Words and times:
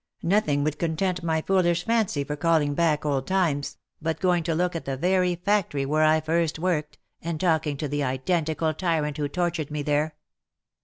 Nothing 0.23 0.63
would 0.63 0.79
content 0.79 1.21
my 1.21 1.43
foolish 1.43 1.85
fancy 1.85 2.23
for 2.23 2.35
calling 2.35 2.73
back 2.73 3.05
old 3.05 3.27
times, 3.27 3.77
but 4.01 4.19
going 4.19 4.41
to 4.45 4.55
look 4.55 4.75
at 4.75 4.85
the 4.85 4.97
very 4.97 5.35
factory 5.35 5.85
where 5.85 6.03
I 6.05 6.21
first 6.21 6.57
worked, 6.57 6.97
and 7.21 7.39
talking 7.39 7.77
to 7.77 7.87
the 7.87 8.03
identical 8.03 8.73
tyrant 8.73 9.17
who 9.17 9.27
tortured 9.29 9.69
me 9.69 9.83
there." 9.83 10.15